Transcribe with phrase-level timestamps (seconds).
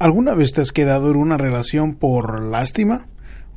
[0.00, 3.08] ¿Alguna vez te has quedado en una relación por lástima?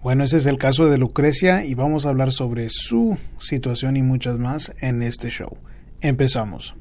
[0.01, 4.01] Bueno, ese es el caso de Lucrecia y vamos a hablar sobre su situación y
[4.01, 5.55] muchas más en este show.
[6.01, 6.73] Empezamos.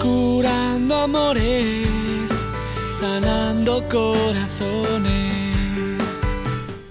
[0.00, 2.30] Curando amores,
[3.00, 5.08] sanando corazones.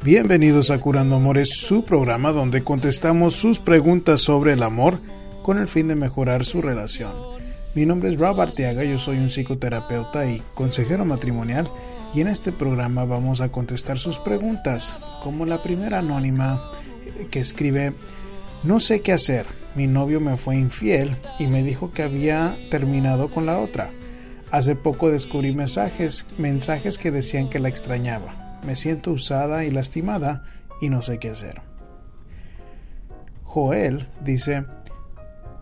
[0.04, 5.00] Bienvenidos a Curando Amores, su programa donde contestamos sus preguntas sobre el amor
[5.44, 7.37] con el fin de mejorar su relación.
[7.78, 11.70] Mi nombre es Rob Arteaga, yo soy un psicoterapeuta y consejero matrimonial
[12.12, 16.60] y en este programa vamos a contestar sus preguntas, como la primera anónima
[17.30, 17.94] que escribe,
[18.64, 23.30] no sé qué hacer, mi novio me fue infiel y me dijo que había terminado
[23.30, 23.92] con la otra.
[24.50, 28.60] Hace poco descubrí mensajes, mensajes que decían que la extrañaba.
[28.66, 30.46] Me siento usada y lastimada
[30.82, 31.62] y no sé qué hacer.
[33.44, 34.66] Joel dice,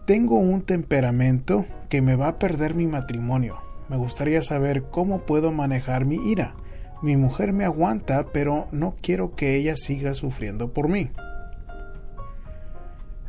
[0.05, 3.62] tengo un temperamento que me va a perder mi matrimonio.
[3.88, 6.53] Me gustaría saber cómo puedo manejar mi ira.
[7.02, 11.09] Mi mujer me aguanta, pero no quiero que ella siga sufriendo por mí.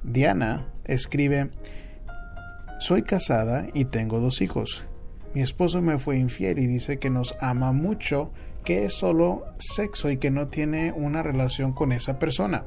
[0.03, 1.51] Diana escribe,
[2.81, 4.85] soy casada y tengo dos hijos.
[5.33, 8.33] Mi esposo me fue infiel y dice que nos ama mucho,
[8.65, 12.65] que es solo sexo y que no tiene una relación con esa persona.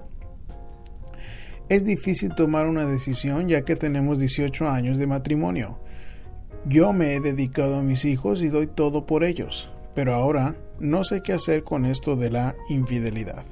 [1.68, 5.78] Es difícil tomar una decisión ya que tenemos 18 años de matrimonio.
[6.66, 11.04] Yo me he dedicado a mis hijos y doy todo por ellos, pero ahora no
[11.04, 13.44] sé qué hacer con esto de la infidelidad.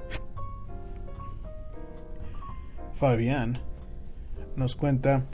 [2.93, 3.59] Fabián
[4.55, 5.25] nos cuenta,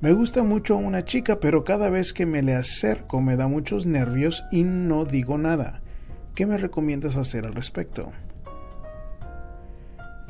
[0.00, 3.84] me gusta mucho una chica, pero cada vez que me le acerco me da muchos
[3.84, 5.82] nervios y no digo nada.
[6.34, 8.12] ¿Qué me recomiendas hacer al respecto?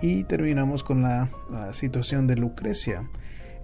[0.02, 1.28] Y terminamos con la,
[1.72, 3.08] situación de Lucrecia,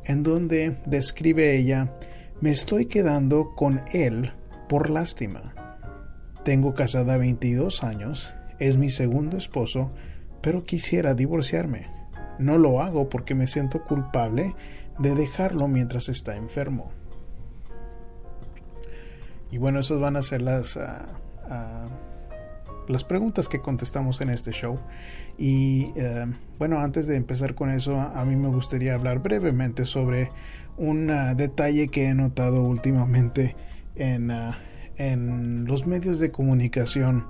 [0.05, 1.93] en donde describe ella,
[2.41, 4.33] me estoy quedando con él
[4.69, 5.55] por lástima.
[6.45, 9.91] Tengo casada 22 años, es mi segundo esposo,
[10.43, 11.89] pero quisiera divorciarme.
[12.39, 14.55] No lo hago porque me siento culpable
[14.99, 16.93] de dejarlo mientras está enfermo.
[19.51, 21.19] Y bueno, esas van a ser las, ah,
[21.49, 21.89] ah,
[22.89, 24.79] las preguntas que contestamos en este show.
[25.39, 26.27] Y eh,
[26.59, 30.31] bueno, antes de empezar con eso, a mí me gustaría hablar brevemente sobre
[30.77, 33.57] un ah, detalle que he notado últimamente
[33.95, 34.57] en, ah,
[34.97, 37.27] en los medios de comunicación.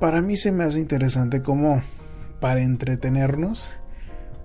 [0.00, 1.82] para mí se me hace interesante cómo
[2.40, 3.74] para entretenernos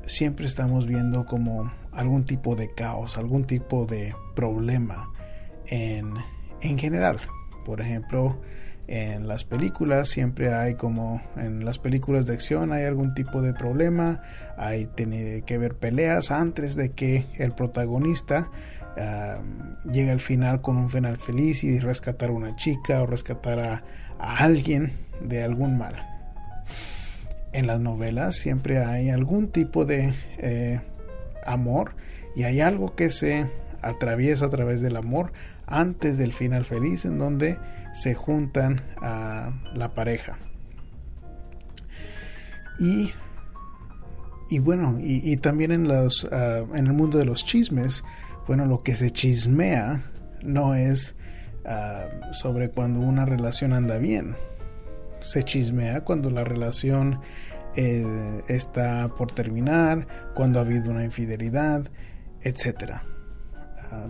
[0.06, 5.10] siempre estamos viendo como algún tipo de caos, algún tipo de problema
[5.68, 6.14] en,
[6.62, 7.20] en general.
[7.66, 8.40] Por ejemplo,
[8.91, 13.53] en las películas siempre hay como en las películas de acción hay algún tipo de
[13.53, 14.22] problema
[14.57, 18.50] hay tiene que ver peleas antes de que el protagonista
[19.85, 23.84] llegue al final con un final feliz y rescatar a una chica o rescatar a,
[24.19, 25.96] alguien de algún mal.
[27.53, 30.79] En las novelas siempre hay algún tipo de eh,
[31.44, 31.96] amor
[32.35, 33.47] y hay algo que se
[33.81, 35.34] atraviesa a través del amor
[35.66, 37.58] antes del final feliz en donde
[37.94, 40.38] se juntan a la pareja.
[42.79, 43.12] Y,
[44.50, 48.03] y bueno, y, también en, los, ah, en el mundo de los chismes,
[48.47, 50.02] bueno, lo que se chismea
[50.44, 51.16] no es
[51.66, 54.35] ah, sobre cuando una relación anda bien.
[55.19, 57.19] Se chismea cuando la relación
[57.75, 61.84] eh, está por terminar, cuando ha habido una infidelidad,
[62.41, 63.03] etcétera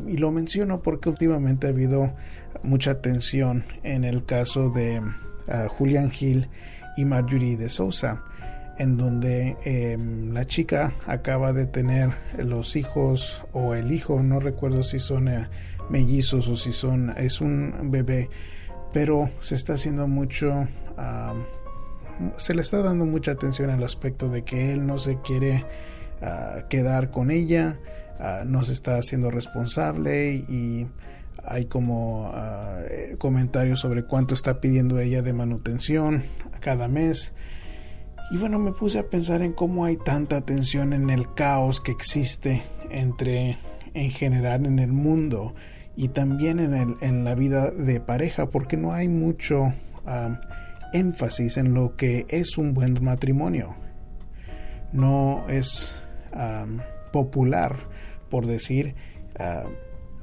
[0.07, 2.13] y lo menciono porque últimamente ha habido
[2.63, 5.01] mucha tensión en el caso de
[5.47, 6.47] ah, Julian Hill
[6.97, 8.23] y Marjorie de Sousa,
[8.77, 14.83] en donde em, la chica acaba de tener los hijos o el hijo, no recuerdo
[14.83, 15.47] si son eh,
[15.89, 18.29] mellizos o si son es un bebé,
[18.93, 20.67] pero se está haciendo mucho
[22.37, 25.65] se le está dando mucha atención al aspecto de que él no se quiere
[26.21, 27.79] ah, quedar con ella
[28.23, 30.87] Ah, no se está haciendo responsable y
[31.43, 32.31] hay como
[32.89, 36.23] eh, comentarios sobre cuánto está pidiendo ella de manutención
[36.59, 37.33] cada mes.
[38.31, 41.91] Y bueno, me puse a pensar en cómo hay tanta tensión en el caos que
[41.91, 43.57] existe entre
[43.93, 45.53] en general en el mundo
[45.97, 49.73] y también en, el, en la vida de pareja porque no hay mucho
[50.05, 50.39] ah,
[50.93, 53.75] énfasis en lo que es un buen matrimonio.
[54.93, 56.01] No es
[57.11, 57.75] popular
[58.29, 58.95] por decir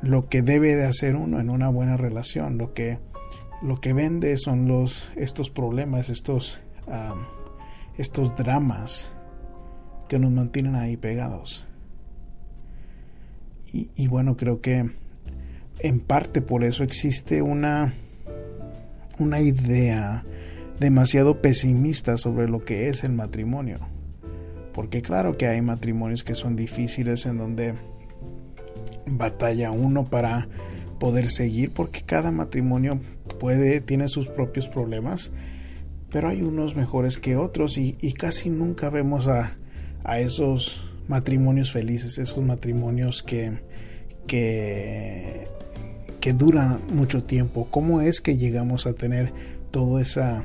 [0.03, 2.99] lo que debe de hacer uno en una buena relación, lo que,
[3.63, 6.61] lo que vende son los, estos problemas, estos,
[7.97, 9.13] estos dramas
[10.09, 11.65] que nos mantienen ahí pegados.
[13.71, 14.91] Y, bueno, creo que
[15.81, 17.93] en parte por eso existe una,
[19.19, 20.25] una idea
[20.81, 23.79] demasiado pesimista sobre lo que es el matrimonio.
[24.73, 27.75] Porque claro que hay matrimonios que son difíciles en donde
[29.11, 30.49] batalla uno para
[30.99, 33.01] poder seguir porque cada matrimonio
[33.39, 35.33] puede tiene sus propios problemas
[36.11, 39.53] pero hay unos mejores que otros y, casi nunca vemos a,
[40.05, 43.59] a, esos matrimonios felices esos matrimonios que
[44.27, 45.47] que
[46.21, 47.69] que duran mucho tiempo.
[47.71, 49.33] Cómo es que llegamos a tener
[49.71, 50.45] toda esa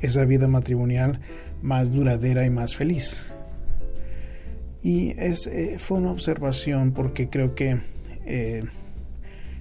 [0.00, 1.20] esa vida matrimonial
[1.60, 3.28] más duradera y más feliz
[4.88, 7.78] y es, eh, fue una observación porque creo que
[8.24, 8.62] eh,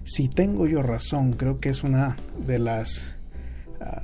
[0.06, 2.15] si tengo yo razón, creo que es una
[2.45, 3.18] de las
[3.81, 4.03] ah,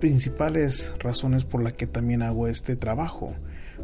[0.00, 3.34] principales razones por la que también hago este trabajo,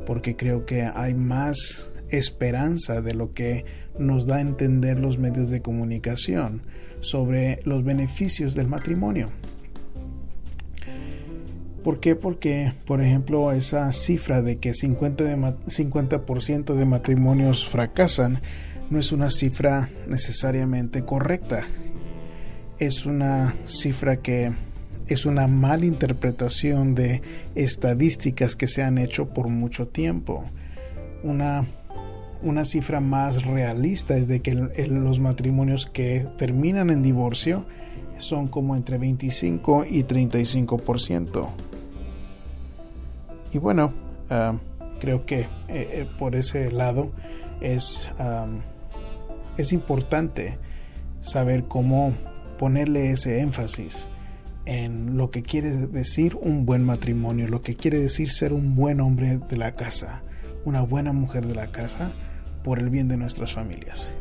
[0.06, 3.67] porque creo que hay más esperanza de lo que
[3.99, 6.62] nos da a entender los medios de comunicación
[7.00, 9.29] sobre los beneficios del matrimonio.
[11.82, 12.16] ¿Por qué?
[12.16, 18.40] Porque, por ejemplo, esa cifra de que 50%, de, 50 de matrimonios fracasan
[18.90, 21.64] no es una cifra necesariamente correcta.
[22.78, 24.52] Es una cifra que
[25.08, 27.22] es una mala interpretación de
[27.54, 30.44] estadísticas que se han hecho por mucho tiempo.
[31.22, 31.66] Una,
[32.42, 37.66] una cifra más realista es de que los matrimonios que terminan en divorcio
[38.19, 41.49] son como entre 25 y 35%.
[43.53, 43.93] Y bueno,
[44.31, 44.59] ah,
[45.00, 47.11] creo que eh, eh, por ese lado
[47.61, 48.11] es,
[49.56, 50.59] es importante
[51.20, 52.15] saber cómo
[52.59, 54.09] ponerle ese énfasis
[54.67, 59.00] en lo que quiere decir un buen matrimonio, lo que quiere decir ser un buen
[59.00, 60.23] hombre de la casa,
[60.67, 62.12] una buena mujer de la casa,
[62.62, 64.12] por el bien de nuestras familias.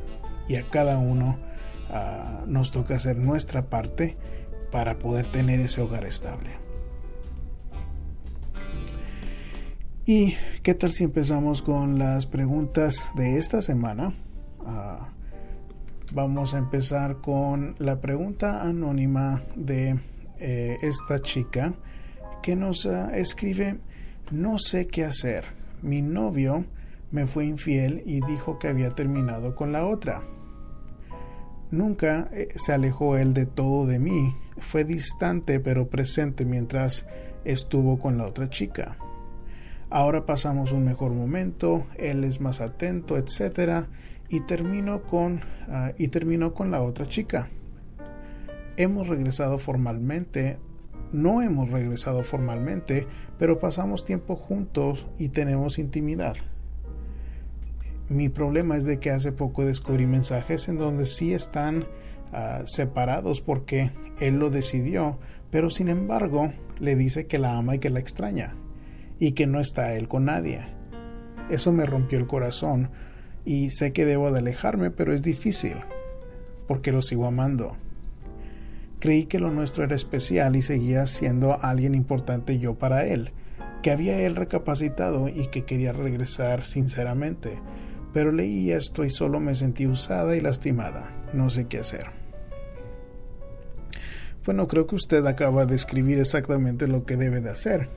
[0.47, 1.37] Y a cada uno
[1.89, 4.17] ah, nos toca hacer nuestra parte
[4.71, 6.49] para poder tener ese hogar estable.
[10.05, 14.13] ¿Y qué tal si empezamos con las preguntas de esta semana?
[14.65, 15.09] Ah,
[16.13, 19.99] vamos a empezar con la pregunta anónima de
[20.39, 21.73] eh, esta chica
[22.41, 23.79] que nos ah, escribe,
[24.31, 25.43] no sé qué hacer.
[25.81, 26.63] Mi novio
[27.11, 30.21] me fue infiel y dijo que había terminado con la otra.
[31.71, 34.33] Nunca eh, se alejó él de todo de mí.
[34.59, 37.05] Fue distante pero presente mientras
[37.43, 38.97] estuvo con la otra chica.
[39.89, 43.87] Ahora pasamos un mejor momento, él es más atento, etcétera,
[44.27, 47.47] y terminó con ah, y terminó con la otra chica.
[48.75, 50.59] Hemos regresado formalmente,
[51.13, 53.07] no hemos regresado formalmente,
[53.39, 56.35] pero pasamos tiempo juntos y tenemos intimidad.
[58.09, 61.85] Mi problema es de que hace poco descubrí mensajes en donde sí están
[62.31, 65.19] ah, separados porque él lo decidió,
[65.51, 68.55] pero sin embargo le dice que la ama y que la extraña
[69.19, 70.61] y que no está él con nadie.
[71.49, 72.91] Eso me rompió el corazón
[73.43, 75.75] y sé que debo de alejarme, pero es difícil,
[76.67, 77.75] porque lo sigo amando.
[78.99, 83.31] Creí que lo nuestro era especial y seguía siendo alguien importante yo para él,
[83.81, 87.59] que había él recapacitado y que quería regresar sinceramente,
[88.17, 91.13] pero leí esto y solo me sentí usada y lastimada.
[91.33, 92.07] No sé qué hacer.
[94.43, 97.89] Bueno, creo que usted acaba de escribir exactamente lo que debe de hacer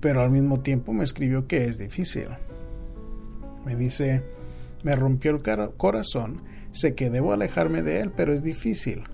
[0.00, 2.28] pero al mismo tiempo me escribió que es difícil.
[3.64, 4.24] Me dice,
[4.82, 5.42] me rompió el
[5.76, 9.04] corazón, sé que debo alejarme de él, pero es difícil.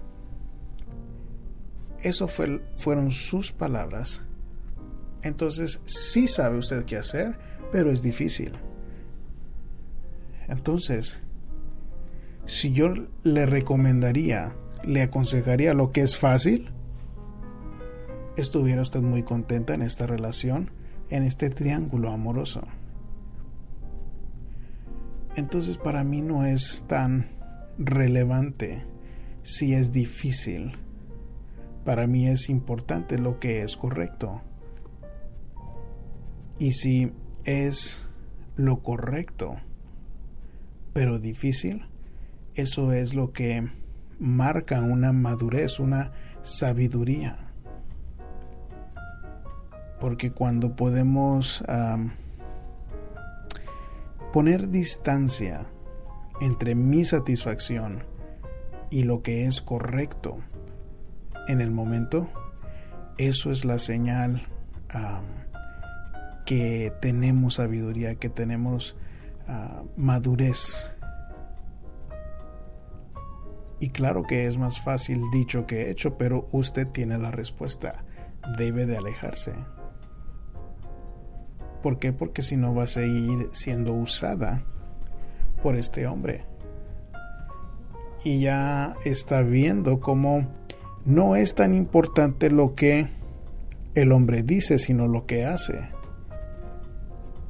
[2.03, 4.23] Eso fue, fueron sus palabras.
[5.23, 7.37] Entonces, sí sabe usted qué hacer,
[7.73, 8.53] pero es difícil.
[10.49, 11.19] Entonces,
[12.47, 16.71] si yo le recomendaría, le aconsejaría lo que es fácil,
[18.37, 20.71] estuviera usted muy contenta en esta relación,
[21.11, 22.63] en este triángulo amoroso.
[25.35, 27.29] Entonces para mí no es tan
[27.79, 28.85] relevante
[29.43, 30.77] si es difícil.
[31.85, 34.43] Para mí es importante lo que es correcto.
[36.59, 37.13] Y si
[37.45, 38.09] es
[38.57, 39.57] lo correcto,
[40.97, 41.85] pero difícil,
[42.55, 43.69] eso es lo que
[44.19, 47.37] marca una madurez, una sabiduría.
[50.01, 51.63] Porque cuando podemos
[54.33, 55.67] poner distancia
[56.41, 58.03] entre mi satisfacción
[58.89, 60.39] y lo que es correcto
[61.47, 62.27] en el momento,
[63.19, 64.47] eso es la señal
[66.47, 68.97] que tenemos sabiduría, que tenemos
[69.97, 70.91] madurez.
[73.79, 78.05] Y claro que es más fácil dicho que hecho, pero usted tiene la respuesta.
[78.57, 79.53] Debe de alejarse.
[81.83, 82.13] ¿Por qué?
[82.13, 84.63] Porque si no va a seguir siendo usada
[85.63, 86.45] por este hombre.
[88.25, 90.47] Y ya está viendo cómo
[91.05, 93.07] no es tan importante lo que
[93.95, 95.89] el hombre dice, sino lo que hace.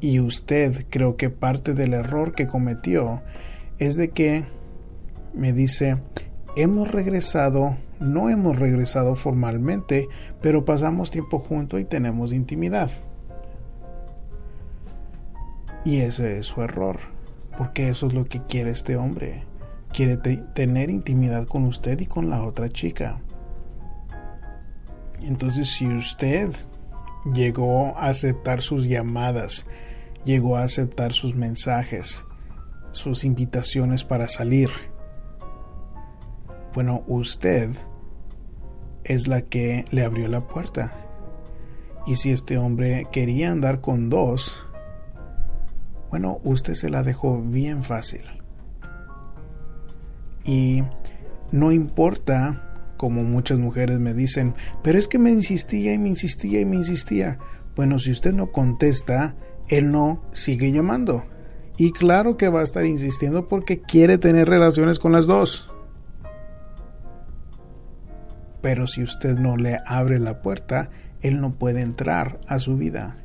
[0.01, 3.23] Y usted creo que parte del error que cometió
[3.79, 4.45] es de que
[5.35, 5.99] me dice,
[6.55, 10.09] hemos regresado, no hemos regresado formalmente,
[10.41, 12.91] pero pasamos tiempo juntos y tenemos intimidad.
[15.85, 16.99] Y ese es su error,
[17.57, 19.45] porque eso es lo que quiere este hombre.
[19.93, 23.21] Quiere tener intimidad con usted y con la otra chica.
[25.23, 26.51] Entonces, si usted
[27.33, 29.65] llegó a aceptar sus llamadas,
[30.27, 32.27] llegó a aceptar sus mensajes,
[32.91, 34.69] sus invitaciones para salir,
[36.75, 37.71] bueno, usted
[39.03, 40.93] es la que le abrió la puerta.
[42.07, 44.67] Y si este hombre quería andar con dos,
[46.11, 48.21] bueno, usted se la dejó bien fácil.
[50.45, 50.83] Y
[51.51, 56.61] no importa como muchas mujeres me dicen, pero es que me insistía y me insistía
[56.61, 57.39] y me insistía.
[57.75, 59.35] Bueno, si usted no contesta,
[59.69, 61.25] él no sigue llamando.
[61.77, 65.71] Y claro que va a estar insistiendo porque quiere tener relaciones con las dos.
[68.63, 73.17] Pero si usted no le abre la puerta, él no puede entrar a su vida.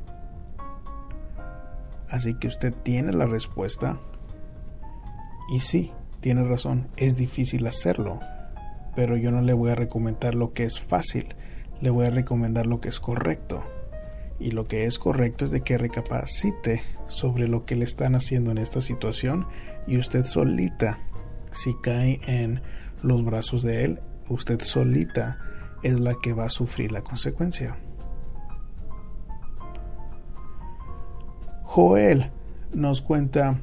[2.08, 4.00] Así que usted tiene la respuesta.
[5.50, 8.20] Y sí, tiene razón, es difícil hacerlo
[8.94, 11.34] pero yo no le voy a recomendar lo que es fácil,
[11.80, 13.64] le voy a recomendar lo que es correcto.
[14.42, 18.50] Y lo que es correcto es de que recapacite sobre lo que le están haciendo
[18.50, 19.46] en esta situación
[19.86, 20.98] y usted solita,
[21.50, 22.60] si cae en
[23.02, 25.38] los brazos de él, usted solita
[25.82, 27.76] es la que va a sufrir la consecuencia.
[31.62, 32.30] Joel
[32.74, 33.60] nos cuenta,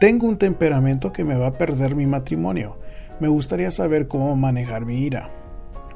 [0.00, 2.76] tengo un temperamento que me va a perder mi matrimonio
[3.18, 5.30] me gustaría saber cómo manejar mi ira.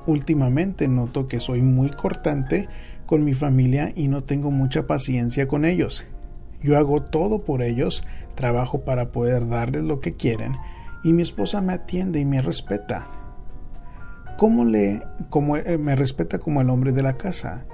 [0.06, 2.68] Últimamente noto que soy muy cortante
[3.10, 6.06] con mi familia y no tengo mucha paciencia con ellos.
[6.62, 8.04] Yo hago todo por ellos,
[8.36, 10.54] trabajo para poder darles lo que quieren
[11.02, 13.08] y mi esposa me atiende y me respeta.
[14.38, 15.02] ¿Cómo le
[15.66, 17.66] eh, me respeta como el hombre de la casa?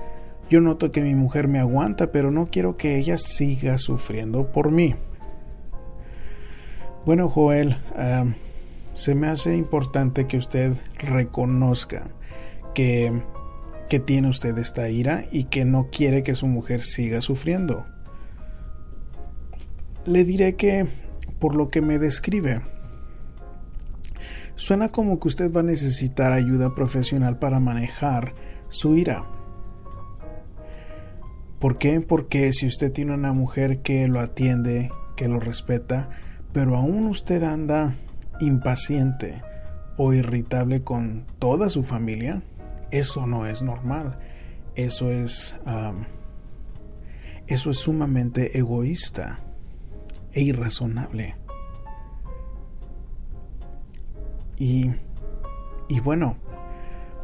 [0.49, 4.71] Yo noto que mi mujer me aguanta, pero no quiero que ella siga sufriendo por
[4.71, 4.95] mí.
[7.05, 7.77] Bueno, Joel,
[8.95, 12.09] se me hace importante que usted reconozca
[12.75, 13.23] que,
[13.89, 17.87] que tiene usted esta ira y que no quiere que su mujer siga sufriendo.
[20.05, 20.87] Le diré que,
[21.39, 22.63] por lo que me describe,
[24.55, 28.35] suena como que usted va a necesitar ayuda profesional para manejar
[28.69, 29.25] su ira.
[31.59, 32.01] ¿Por qué?
[32.01, 36.11] Porque si usted tiene una mujer que lo atiende, que lo respeta,
[36.53, 37.95] pero aún usted anda
[38.41, 39.43] impaciente
[39.97, 42.43] o irritable con toda su familia,
[42.91, 44.19] eso no es normal.
[44.75, 45.57] Eso es,
[47.47, 49.41] eso es sumamente egoísta
[50.33, 51.37] e irrazonable.
[54.59, 54.91] Y,
[55.89, 56.37] y bueno,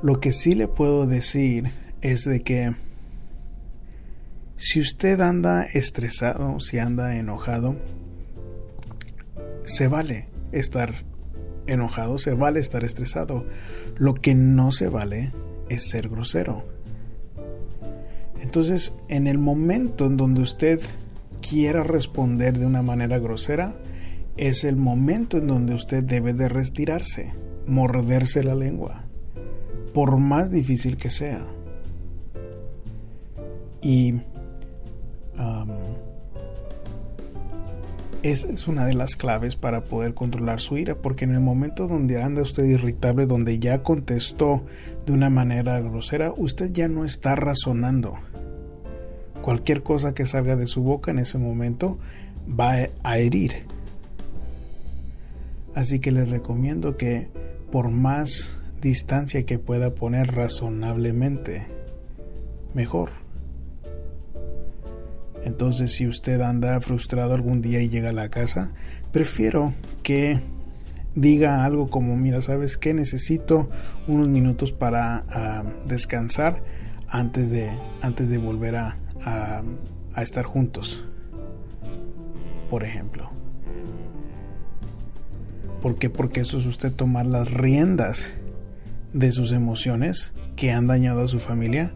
[0.02, 2.74] lo que sí le puedo decir es de que
[4.56, 7.76] si usted anda estresado, si anda enojado,
[9.64, 11.04] se vale estar
[11.66, 13.46] enojado, se vale estar estresado.
[13.96, 15.32] Lo que no se vale
[15.72, 16.64] es ser grosero.
[18.40, 20.80] Entonces, en el momento en donde usted
[21.40, 23.76] quiera responder de una manera grosera,
[24.36, 27.32] es el momento en donde usted debe de retirarse,
[27.66, 29.04] morderse la lengua,
[29.94, 31.46] por más difícil que sea.
[33.80, 34.20] Y
[38.22, 41.88] esa es una de las claves para poder controlar su ira, porque en el momento
[41.88, 44.64] donde anda usted irritable, donde ya contestó
[45.06, 48.14] de una manera grosera, usted ya no está razonando.
[49.40, 51.98] Cualquier cosa que salga de su boca en ese momento
[52.48, 53.66] va a herir.
[55.74, 57.28] Así que le recomiendo que
[57.72, 61.66] por más distancia que pueda poner razonablemente,
[62.74, 63.21] mejor.
[65.44, 68.72] Entonces, si usted anda frustrado algún día y llega a la casa,
[69.10, 69.72] prefiero
[70.02, 70.40] que
[71.14, 72.94] diga algo como, mira, ¿sabes qué?
[72.94, 73.68] Necesito
[74.06, 76.62] unos minutos para ah, descansar
[77.08, 77.70] antes de,
[78.00, 81.04] antes de volver a, a estar juntos.
[82.70, 83.30] Por ejemplo.
[85.80, 86.08] ¿Por qué?
[86.08, 88.34] Porque eso es usted tomar las riendas
[89.12, 91.92] de sus emociones que han dañado a su familia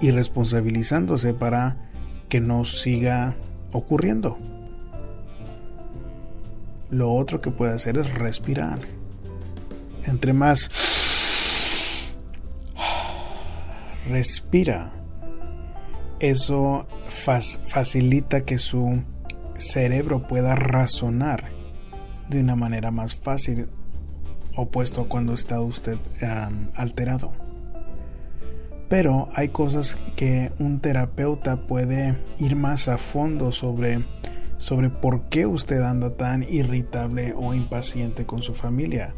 [0.00, 1.89] y responsabilizándose para
[2.30, 3.36] que no siga
[3.72, 4.38] ocurriendo.
[6.88, 8.78] Lo otro que puede hacer es respirar.
[10.04, 10.70] Entre más
[14.08, 14.92] respira,
[16.20, 19.02] eso facilita que su
[19.56, 21.44] cerebro pueda razonar
[22.28, 23.68] de una manera más fácil
[24.56, 25.98] opuesto a cuando está usted
[26.74, 27.49] alterado.
[28.90, 34.04] Pero hay cosas que un terapeuta puede ir más a fondo sobre,
[34.58, 39.14] sobre por qué usted anda tan irritable o impaciente con su familia.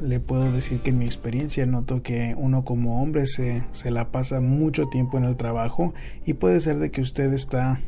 [0.00, 4.10] le puedo decir que en mi experiencia noto que uno como hombre se, se, la
[4.10, 5.92] pasa mucho tiempo en el trabajo
[6.24, 7.78] y puede ser de que usted está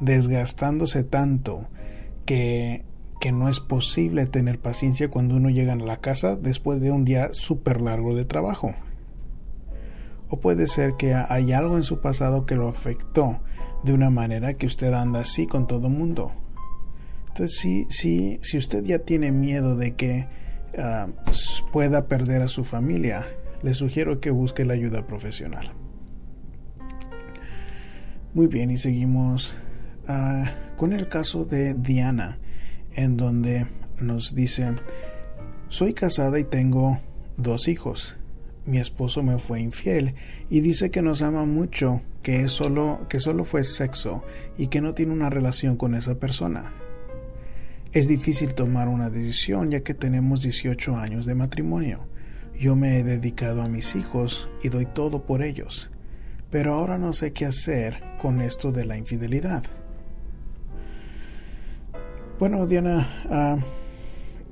[0.00, 1.66] desgastándose tanto
[2.24, 2.84] que
[3.20, 7.04] que no es posible tener paciencia cuando uno llega a la casa después de un
[7.04, 8.76] día súper largo de trabajo.
[10.30, 13.40] O puede ser que hay algo en su pasado que lo afectó
[13.82, 16.32] de una manera que usted anda así con todo mundo.
[17.28, 20.26] Entonces, si, si, si usted ya tiene miedo de que
[20.76, 21.06] ah,
[21.72, 23.24] pueda perder a su familia,
[23.62, 25.72] le sugiero que busque la ayuda profesional.
[28.34, 29.56] Muy bien, y seguimos
[30.06, 32.38] ah, con el caso de Diana
[32.94, 33.66] en donde
[34.00, 34.76] nos dice,
[35.68, 36.98] soy casada y tengo
[37.36, 38.17] dos hijos.
[38.68, 40.14] Mi esposo me fue infiel
[40.50, 44.22] y dice que nos ama mucho, que es solo que solo fue sexo
[44.58, 46.70] y que no tiene una relación con esa persona.
[47.94, 52.06] Es difícil tomar una decisión ya que tenemos 18 años de matrimonio.
[52.60, 55.90] Yo me he dedicado a mis hijos y doy todo por ellos,
[56.50, 59.62] pero ahora no sé qué hacer con esto de la infidelidad.
[62.38, 63.56] Bueno, Diana, ah,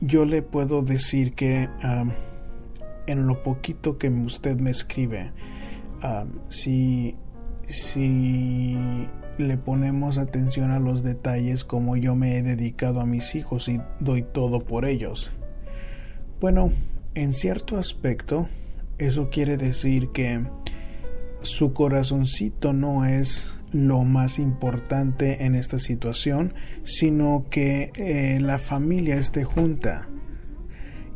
[0.00, 2.06] yo le puedo decir que ah,
[3.06, 5.32] en lo poquito que usted me escribe,
[6.48, 7.16] si,
[7.68, 8.76] si
[9.38, 13.80] le ponemos atención a los detalles como yo me he dedicado a mis hijos y
[14.00, 15.32] doy todo por ellos.
[16.40, 16.70] Bueno,
[17.14, 18.48] en cierto aspecto,
[18.98, 20.46] eso quiere decir que
[21.42, 29.16] su corazoncito no es lo más importante en esta situación, sino que eh, la familia
[29.16, 30.08] esté junta.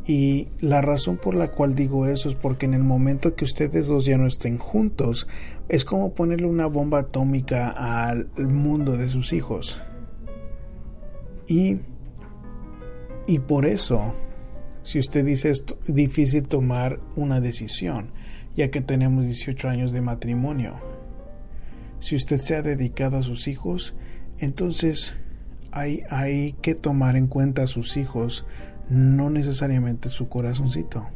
[0.05, 3.87] Y la razón por la cual digo eso es porque en el momento que ustedes
[3.87, 5.27] dos ya no estén juntos,
[5.69, 9.81] es como ponerle una bomba atómica al mundo de sus hijos.
[11.47, 11.79] Y,
[13.27, 14.13] y por eso,
[14.83, 18.11] si usted dice es difícil tomar una decisión,
[18.55, 20.79] ya que tenemos 18 años de matrimonio,
[21.99, 23.95] si usted se ha dedicado a sus hijos,
[24.39, 25.15] entonces
[25.71, 28.45] hay, hay que tomar en cuenta a sus hijos,
[28.91, 31.07] no necesariamente su corazoncito.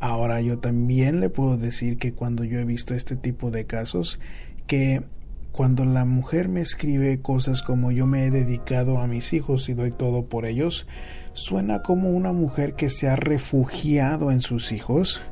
[0.00, 4.18] Ahora yo también le puedo decir que cuando yo he visto este tipo de casos,
[4.66, 5.04] que
[5.52, 9.74] cuando la mujer me escribe cosas como yo me he dedicado a mis hijos y
[9.74, 10.88] doy todo por ellos,
[11.34, 15.22] suena como una mujer que se ha refugiado en sus hijos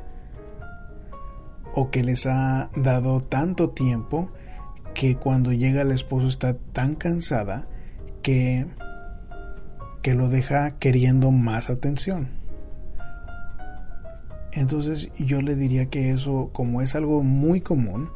[1.75, 4.31] o que les ha dado tanto tiempo
[4.93, 7.67] que cuando llega el esposo está tan cansada
[8.23, 8.67] que
[10.05, 12.27] que lo deja queriendo más atención.
[14.51, 18.11] Entonces yo le diría que eso, como es algo muy común,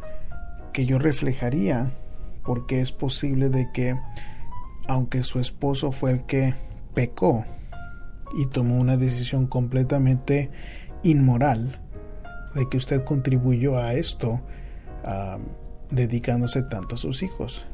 [0.72, 1.90] que yo reflejaría,
[2.46, 4.00] porque es posible de que,
[4.88, 6.54] aunque su esposo fue el que
[6.94, 7.44] pecó
[8.38, 10.52] y tomó una decisión completamente
[11.02, 11.82] inmoral,
[12.54, 14.42] de que usted contribuyó a esto
[15.90, 17.66] dedicándose tanto a sus hijos.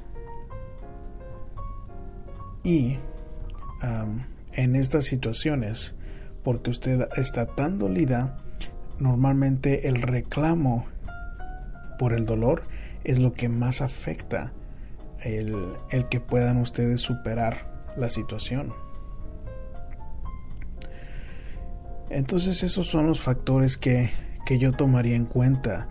[2.63, 2.97] Y
[3.81, 5.95] en estas situaciones,
[6.43, 8.37] porque usted está tan dolida,
[8.99, 10.85] normalmente el reclamo
[11.99, 12.63] por el dolor
[13.03, 14.53] es lo que más afecta
[15.23, 15.55] el,
[15.91, 18.73] el que puedan ustedes superar la situación.
[22.09, 24.09] Entonces esos son los factores que
[24.45, 25.89] que yo tomaría en cuenta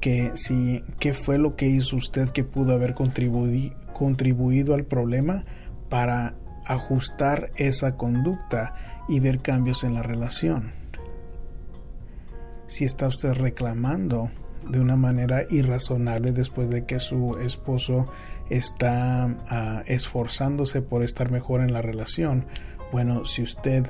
[0.00, 5.44] que si qué fue lo que hizo usted que pudo haber contribuido al problema
[5.90, 6.34] para
[6.66, 8.74] ajustar esa conducta
[9.08, 10.72] y ver cambios en la relación.
[12.66, 14.30] Si está usted reclamando
[14.68, 18.08] de una manera irrazonable después de que su esposo
[18.50, 22.46] está ah, esforzándose por estar mejor en la relación,
[22.92, 23.86] bueno, si usted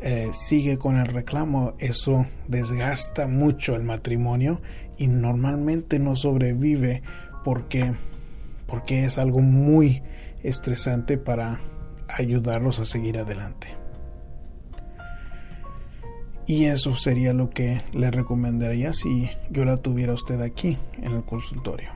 [0.00, 4.60] eh, sigue con el reclamo, eso desgasta mucho el matrimonio
[4.96, 7.02] y normalmente no sobrevive
[7.42, 7.94] porque,
[8.66, 10.02] porque es algo muy
[10.42, 11.60] estresante para
[12.08, 13.68] ayudarlos a seguir adelante.
[16.46, 21.24] Y eso sería lo que le recomendaría si yo la tuviera usted aquí en el
[21.24, 21.90] consultorio.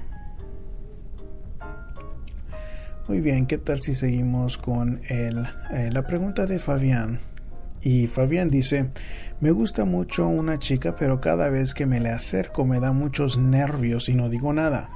[3.09, 7.21] Muy bien, ¿qué tal si seguimos con el, eh, la pregunta de Fabián?
[7.81, 8.90] Y Fabián dice,
[9.40, 13.38] me gusta mucho una chica, pero cada vez que me le acerco me da muchos
[13.38, 14.90] nervios y no digo nada.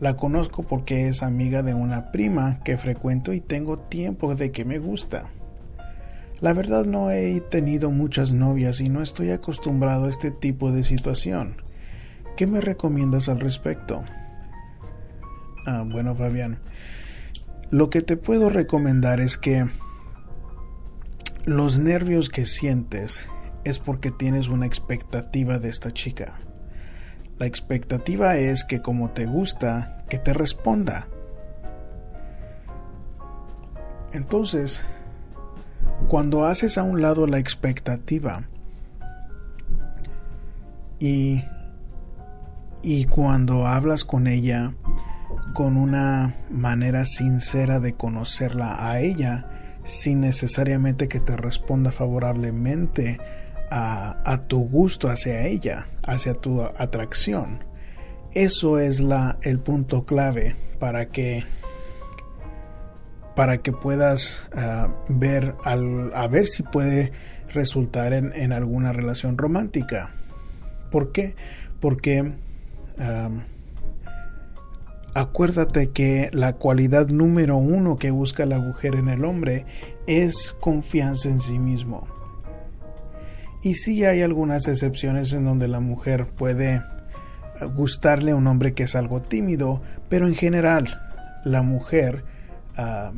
[0.00, 4.64] La conozco porque es amiga de una prima que frecuento y tengo tiempo de que
[4.64, 5.30] me gusta.
[6.40, 10.82] La verdad no he tenido muchas novias y no estoy acostumbrado a este tipo de
[10.82, 11.62] situación.
[12.36, 14.02] ¿Qué me recomiendas al respecto?
[15.64, 16.58] Ah, bueno, Fabián,
[17.70, 19.66] lo que te puedo recomendar es que
[21.46, 23.28] los nervios que sientes
[23.64, 26.38] es porque tienes una expectativa de esta chica.
[27.38, 31.08] La expectativa es que como te gusta, que te responda.
[34.12, 34.82] Entonces,
[36.08, 38.44] cuando haces a un lado la expectativa
[41.00, 41.42] y,
[42.82, 44.74] y cuando hablas con ella
[45.52, 49.46] con una manera sincera de conocerla a ella,
[49.84, 53.20] sin necesariamente que te responda favorablemente
[53.76, 57.64] a, tu gusto hacia ella, hacia tu atracción.
[58.32, 61.44] Eso es la, el punto clave para que
[63.34, 67.10] para que puedas ah, ver al, a ver si puede
[67.52, 70.12] resultar en, alguna relación romántica.
[70.92, 71.34] ¿Por qué?
[71.80, 72.32] Porque
[75.14, 79.66] acuérdate que la cualidad número uno que busca la mujer en el hombre
[80.06, 82.13] es confianza en sí mismo.
[83.64, 86.82] Y sí hay algunas excepciones en donde la mujer puede
[87.74, 91.00] gustarle a un hombre que es algo tímido, pero en general
[91.46, 92.24] la mujer,
[92.76, 93.12] ah,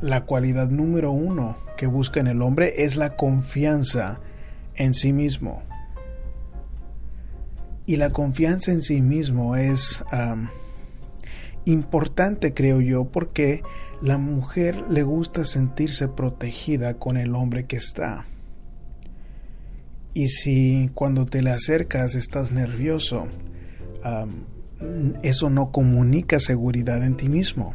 [0.00, 4.20] la cualidad número uno que busca en el hombre es la confianza
[4.76, 5.62] en sí mismo.
[7.84, 10.02] Y la confianza en sí mismo es
[11.66, 13.62] importante, creo yo, porque
[14.00, 18.24] la mujer le gusta sentirse protegida con el hombre que está.
[20.12, 23.24] Y si cuando te le acercas estás nervioso,
[25.22, 27.74] eso no comunica seguridad en ti mismo.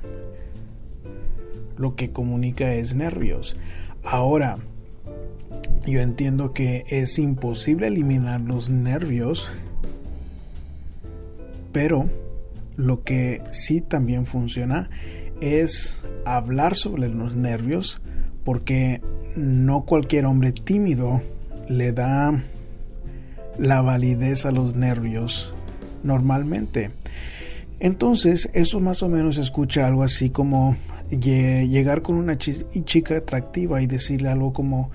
[1.77, 3.55] Lo que comunica es nervios.
[4.03, 4.57] Ahora,
[5.85, 9.49] yo entiendo que es imposible eliminar los nervios,
[11.71, 12.09] pero
[12.75, 14.89] lo que sí también funciona
[15.41, 18.01] es hablar sobre los nervios,
[18.43, 19.01] porque
[19.35, 21.21] no cualquier hombre tímido
[21.67, 22.41] le da
[23.57, 25.53] la validez a los nervios
[26.03, 26.91] normalmente.
[27.79, 30.77] Entonces, eso más o menos escucha algo así como
[31.09, 34.91] llegar con una chica atractiva y decirle algo como,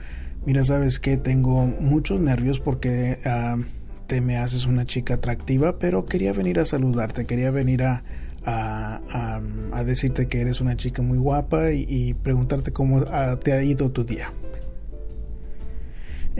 [0.46, 3.58] mira, sabes que tengo muchos nervios porque ah,
[4.06, 8.02] te me haces una chica atractiva, pero quería venir a saludarte, quería venir a,
[8.44, 13.90] a, decirte que eres una chica muy guapa y, preguntarte cómo ah, te ha ido
[13.90, 14.32] tu día.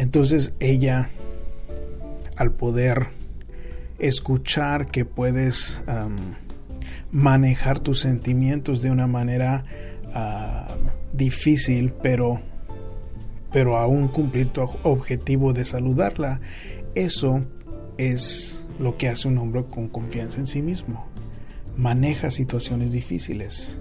[0.00, 1.10] Entonces ella,
[2.34, 3.08] al poder
[3.98, 5.82] escuchar que puedes
[7.12, 9.66] manejar tus sentimientos de una manera
[10.14, 10.74] ah,
[11.12, 12.40] difícil, pero,
[13.52, 16.40] pero aún cumplir tu objetivo de saludarla,
[16.94, 17.44] eso
[17.98, 21.08] es lo que hace un hombre con confianza en sí mismo.
[21.76, 23.78] Maneja situaciones difíciles.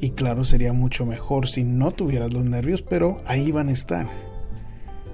[0.00, 4.08] Y claro, sería mucho mejor si no tuvieras los nervios, pero ahí van a estar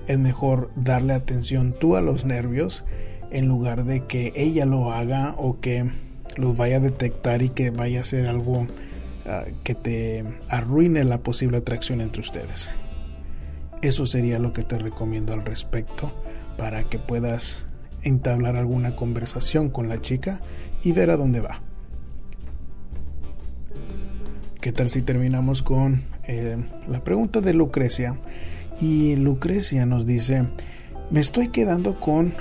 [0.07, 2.85] es mejor darle atención tú a los nervios
[3.31, 5.91] en lugar de que ella lo haga o que
[6.37, 8.67] los vaya a detectar y que vaya a ser algo
[9.27, 12.75] ah, que te arruine la posible atracción entre ustedes.
[13.81, 16.13] Eso sería lo que te recomiendo al respecto
[16.57, 17.65] para que puedas
[18.03, 20.41] entablar alguna conversación con la chica
[20.83, 21.63] y ver a dónde va.
[24.61, 26.57] ¿Qué tal si terminamos con eh,
[26.89, 28.21] la pregunta de Lucrecia?
[28.83, 30.43] Y Lucrecia nos dice,
[31.09, 32.35] me estoy quedando con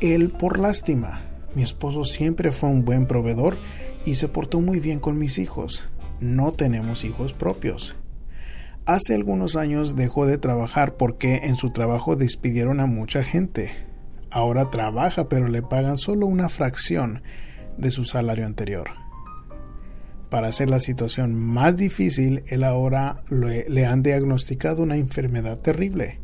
[0.00, 1.20] él por lástima.
[1.54, 3.58] Mi esposo siempre fue un buen proveedor
[4.06, 5.90] y se portó muy bien con mis hijos.
[6.18, 7.94] No tenemos hijos propios.
[8.86, 13.70] Hace algunos años dejó de trabajar porque en su trabajo despidieron a mucha gente.
[14.30, 17.22] Ahora trabaja pero le pagan solo una fracción
[17.76, 19.01] de su salario anterior.
[20.32, 26.20] Para hacer la situación más difícil, él ahora le, han diagnosticado una enfermedad terrible.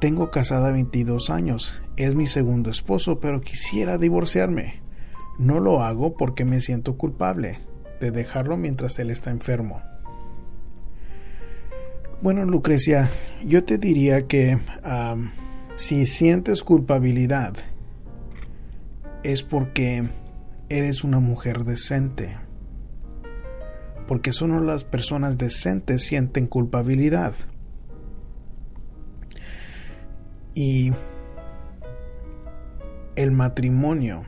[0.00, 4.80] Tengo casada 22 años, es mi segundo esposo, pero quisiera divorciarme.
[5.40, 7.58] No lo hago porque me siento culpable
[8.00, 9.82] de dejarlo mientras él está enfermo.
[12.22, 13.10] Bueno, Lucrecia,
[13.44, 14.56] yo te diría que
[15.74, 17.54] si sientes culpabilidad
[19.24, 20.04] es porque
[20.68, 22.36] eres una mujer decente.
[24.10, 27.32] Porque solo las personas decentes sienten culpabilidad.
[30.52, 30.90] Y
[33.14, 34.24] el matrimonio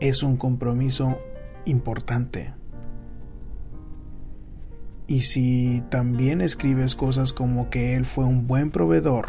[0.00, 1.20] es un compromiso
[1.66, 2.52] importante.
[5.06, 9.28] Y si también escribes cosas como que él fue un buen proveedor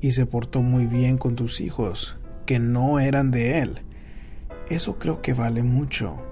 [0.00, 2.16] y se portó muy bien con tus hijos,
[2.46, 3.82] que no eran de él,
[4.70, 6.24] eso creo que vale mucho.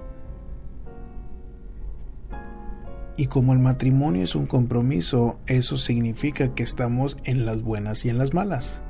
[3.17, 8.09] Y como el matrimonio es un compromiso, eso significa que estamos en las buenas y
[8.09, 8.83] en las malas.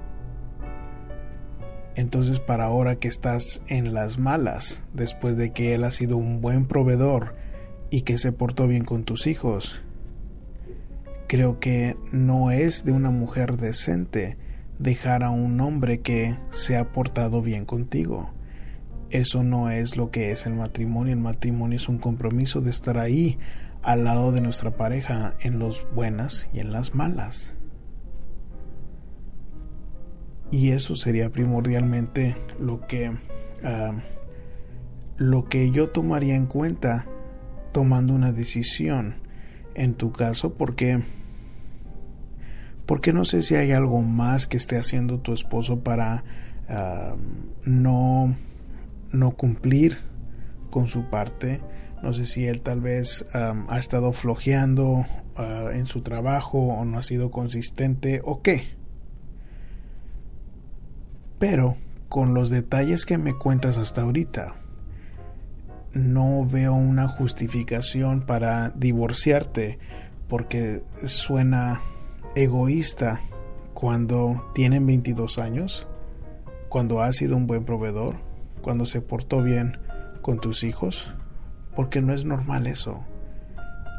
[1.95, 6.41] Entonces para ahora que estás en las malas, después de que Él ha sido un
[6.41, 7.35] buen proveedor
[7.89, 9.81] y que se portó bien con tus hijos,
[11.27, 14.37] creo que no es de una mujer decente
[14.77, 18.29] dejar a un hombre que se ha portado bien contigo.
[19.09, 21.13] Eso no es lo que es el matrimonio.
[21.13, 23.39] El matrimonio es un compromiso de estar ahí
[23.87, 27.53] al lado de nuestra pareja en las buenas y en las malas.
[30.51, 33.17] Y eso sería primordialmente lo que,
[33.63, 33.93] ah,
[35.15, 37.05] lo que yo tomaría en cuenta
[37.71, 39.15] tomando una decisión
[39.73, 41.01] en tu caso porque
[42.85, 46.25] porque no sé si hay algo más que esté haciendo tu esposo para
[46.67, 47.15] ah,
[47.63, 48.35] no
[49.13, 49.97] no cumplir
[50.71, 51.61] con su parte
[52.01, 55.05] no sé si él tal vez ah, ha estado flojeando
[55.71, 58.63] en su trabajo o no ha sido consistente o qué.
[61.37, 61.77] Pero
[62.09, 64.55] con los detalles que me cuentas hasta ahorita,
[65.93, 69.79] no veo una justificación para divorciarte
[70.27, 71.81] porque suena
[72.35, 73.21] egoísta
[73.73, 75.87] cuando tienen 22 años,
[76.69, 78.15] cuando has sido un buen proveedor,
[78.61, 79.77] cuando se portó bien
[80.21, 81.13] con tus hijos,
[81.77, 83.05] porque no es normal eso,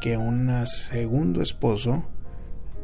[0.01, 2.03] que un segundo esposo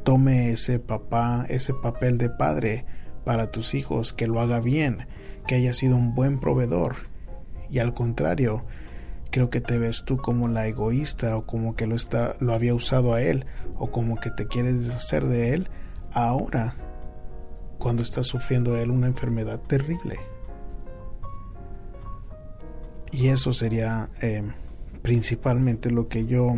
[0.05, 2.85] tome ese papá, ese papel de padre
[3.25, 5.05] para tus hijos, que lo haga bien,
[5.47, 6.95] que haya sido un buen proveedor.
[7.69, 8.63] Y al contrario,
[9.31, 12.73] creo que te ves tú como la egoísta o como que lo está lo había
[12.73, 15.69] usado a él o como que te quieres deshacer de él
[16.13, 16.73] ahora
[17.79, 20.21] cuando está sufriendo él una enfermedad terrible.
[23.11, 24.43] Y eso sería eh,
[25.05, 26.55] principalmente lo que yo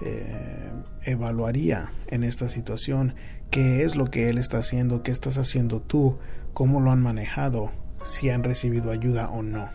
[0.00, 0.70] eh,
[1.04, 3.14] evaluaría en esta situación.
[3.52, 6.18] Qué es lo que él está haciendo, qué estás haciendo tú,
[6.52, 7.70] cómo lo han manejado,
[8.04, 9.68] si han recibido ayuda o no.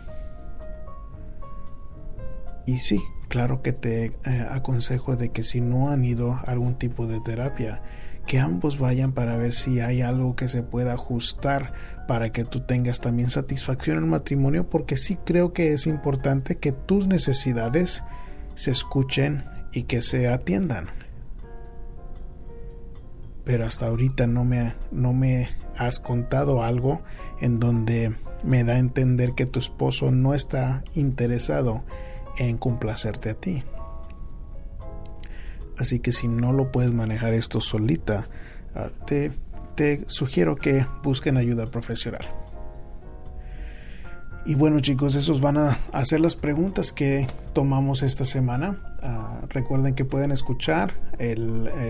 [2.66, 6.76] Y sí, claro que te eh, aconsejo de que si no han ido a algún
[6.76, 7.82] tipo de terapia,
[8.32, 11.74] que ambos vayan para ver si hay algo que se pueda ajustar
[12.08, 16.56] para que tú tengas también satisfacción en el matrimonio, porque sí creo que es importante
[16.56, 18.06] que tus necesidades
[18.56, 20.88] se escuchen y que se atiendan
[23.44, 27.02] pero hasta ahorita no me, no me has contado algo
[27.42, 28.16] en donde
[28.46, 31.84] me da a entender que tu esposo no está interesado
[32.38, 33.66] en complacerte a ti.
[35.78, 38.28] Así que si no lo puedes manejar esto solita,
[38.76, 39.32] ah, te,
[39.76, 42.28] te sugiero que busquen ayuda profesional.
[44.44, 48.80] Y bueno chicos, esos van a hacer las preguntas que tomamos esta semana.
[49.04, 51.36] Ah, recuerden que pueden escuchar eh,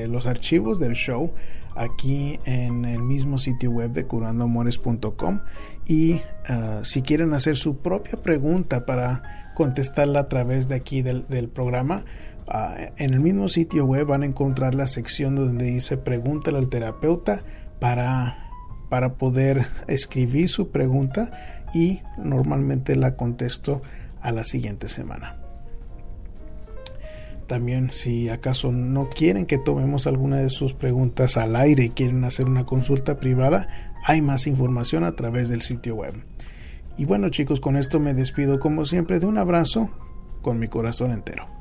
[0.09, 1.33] los archivos del show
[1.75, 5.39] aquí en el mismo sitio web de curandoamores.com
[5.87, 11.49] y ah, si quieren hacer su propia pregunta para contestarla a través de aquí del,
[11.49, 12.03] programa,
[12.51, 16.69] ah, en el mismo sitio web van a encontrar la sección donde dice pregúntale al
[16.69, 17.43] terapeuta
[17.79, 18.49] para,
[18.89, 21.31] para poder escribir su pregunta
[21.73, 23.81] y normalmente la contesto
[24.21, 25.37] a la siguiente semana.
[27.47, 32.23] También si acaso no quieren que tomemos alguna de sus preguntas al aire y quieren
[32.23, 33.67] hacer una consulta privada,
[34.05, 36.13] hay más información a través del sitio web.
[36.97, 39.89] Y bueno chicos, con esto me despido como siempre de un abrazo
[40.41, 41.60] con mi corazón entero.